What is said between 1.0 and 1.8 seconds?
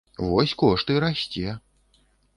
расце.